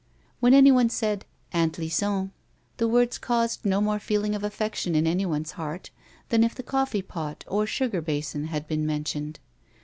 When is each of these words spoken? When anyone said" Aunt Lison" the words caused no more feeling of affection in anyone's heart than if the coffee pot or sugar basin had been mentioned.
When 0.39 0.55
anyone 0.55 0.89
said" 0.89 1.25
Aunt 1.53 1.77
Lison" 1.77 2.31
the 2.77 2.87
words 2.87 3.19
caused 3.19 3.63
no 3.65 3.79
more 3.79 3.99
feeling 3.99 4.33
of 4.33 4.43
affection 4.43 4.95
in 4.95 5.05
anyone's 5.05 5.51
heart 5.51 5.91
than 6.29 6.43
if 6.43 6.55
the 6.55 6.63
coffee 6.63 7.03
pot 7.03 7.43
or 7.47 7.67
sugar 7.67 8.01
basin 8.01 8.45
had 8.45 8.67
been 8.67 8.83
mentioned. 8.87 9.37